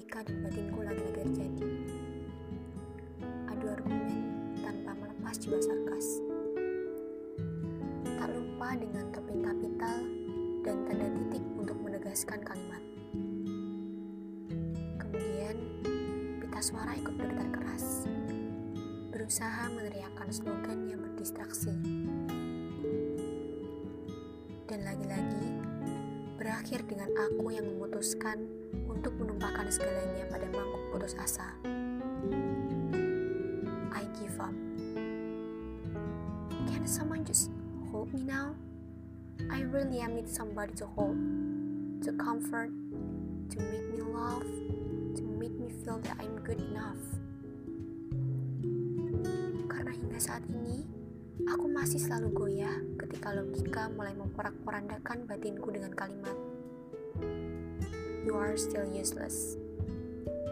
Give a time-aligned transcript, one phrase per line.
[0.00, 1.68] ketika batinku lagi-lagi terjadi.
[3.52, 4.32] Adu argumen
[4.64, 6.24] tanpa melepas jiwa sarkas.
[8.08, 9.98] Tak lupa dengan topik kapital
[10.64, 12.80] dan tanda titik untuk menegaskan kalimat.
[14.96, 15.56] Kemudian,
[16.40, 18.08] pita suara ikut bergetar keras.
[19.12, 21.76] Berusaha meneriakkan slogan yang berdistraksi.
[26.40, 28.48] Berakhir dengan aku yang memutuskan
[28.88, 31.52] untuk menumpahkan segalanya pada mangkuk putus asa.
[33.92, 34.56] I give up.
[36.64, 37.52] Can someone just
[37.92, 38.56] hold me now?
[39.52, 41.20] I really am need somebody to hold,
[42.08, 42.72] to comfort,
[43.52, 44.48] to make me love,
[45.20, 47.04] to make me feel that I'm good enough.
[49.68, 50.88] Karena hingga saat ini,
[51.44, 52.80] aku masih selalu goyah
[53.10, 56.38] ketika logika mulai memporak-porandakan batinku dengan kalimat
[58.20, 59.58] You are still useless.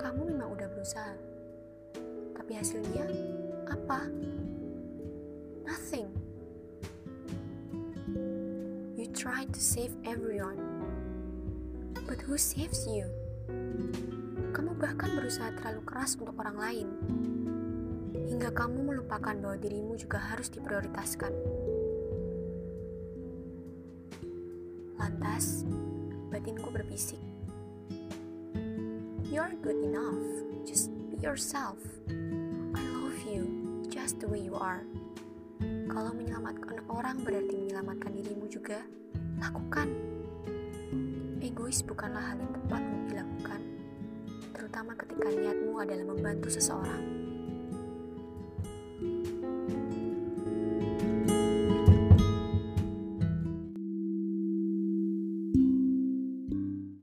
[0.03, 1.15] Kamu memang udah berusaha.
[2.35, 3.07] Tapi hasilnya
[3.71, 4.09] apa?
[5.63, 6.09] Nothing.
[8.97, 10.59] You try to save everyone.
[12.09, 13.07] But who saves you?
[14.57, 16.89] Kamu bahkan berusaha terlalu keras untuk orang lain.
[18.33, 21.31] Hingga kamu melupakan bahwa dirimu juga harus diprioritaskan.
[25.09, 25.65] Lantas,
[26.29, 27.17] batinku berbisik.
[29.25, 30.21] You're good enough.
[30.69, 31.81] Just be yourself.
[32.77, 33.49] I love you
[33.89, 34.85] just the way you are.
[35.89, 38.85] Kalau menyelamatkan orang berarti menyelamatkan dirimu juga,
[39.41, 39.89] lakukan.
[41.41, 43.61] Egois bukanlah hal yang tepat untuk dilakukan,
[44.53, 47.28] terutama ketika niatmu adalah membantu seseorang.